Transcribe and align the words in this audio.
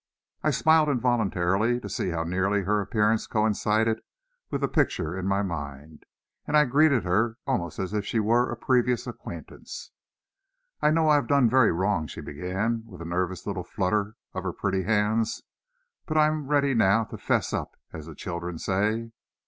I 0.41 0.49
smiled 0.49 0.89
involuntarily 0.89 1.79
to 1.79 1.87
see 1.87 2.09
how 2.09 2.23
nearly 2.23 2.63
her 2.63 2.81
appearance 2.81 3.27
coincided 3.27 4.01
with 4.49 4.61
the 4.61 4.67
picture 4.67 5.15
in 5.15 5.27
my 5.27 5.43
mind, 5.43 6.07
and 6.47 6.57
I 6.57 6.65
greeted 6.65 7.03
her 7.03 7.37
almost 7.45 7.77
as 7.77 7.93
if 7.93 8.03
she 8.03 8.19
were 8.19 8.49
a 8.51 8.57
previous 8.57 9.05
acquaintance. 9.05 9.91
"I 10.81 10.89
know 10.89 11.07
I've 11.09 11.27
done 11.27 11.47
very 11.51 11.71
wrong," 11.71 12.07
she 12.07 12.19
began, 12.19 12.81
with 12.87 13.03
a 13.03 13.05
nervous 13.05 13.45
little 13.45 13.63
flutter 13.63 14.15
of 14.33 14.41
her 14.43 14.53
pretty 14.53 14.81
hands; 14.85 15.43
"but 16.07 16.17
I'm 16.17 16.47
ready 16.47 16.73
now 16.73 17.03
to 17.03 17.19
'fess 17.19 17.53
up, 17.53 17.77
as 17.93 18.07
the 18.07 18.15
children 18.15 18.57
say." 18.57 19.11